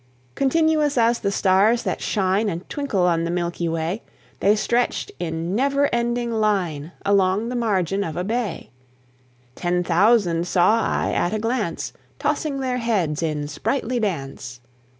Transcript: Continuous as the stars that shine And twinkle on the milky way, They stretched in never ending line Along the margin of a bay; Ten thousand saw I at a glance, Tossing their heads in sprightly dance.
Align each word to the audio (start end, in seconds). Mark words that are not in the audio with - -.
Continuous 0.33 0.97
as 0.97 1.19
the 1.19 1.31
stars 1.31 1.83
that 1.83 2.01
shine 2.01 2.49
And 2.49 2.67
twinkle 2.67 3.03
on 3.03 3.23
the 3.23 3.29
milky 3.29 3.69
way, 3.69 4.01
They 4.39 4.55
stretched 4.55 5.11
in 5.19 5.53
never 5.55 5.93
ending 5.93 6.31
line 6.31 6.91
Along 7.05 7.49
the 7.49 7.55
margin 7.55 8.03
of 8.03 8.17
a 8.17 8.23
bay; 8.23 8.71
Ten 9.53 9.83
thousand 9.83 10.47
saw 10.47 10.81
I 10.81 11.11
at 11.11 11.35
a 11.35 11.39
glance, 11.39 11.93
Tossing 12.17 12.61
their 12.61 12.77
heads 12.79 13.21
in 13.21 13.47
sprightly 13.47 13.99
dance. 13.99 14.59